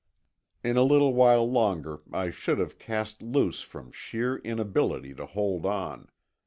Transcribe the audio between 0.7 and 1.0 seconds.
a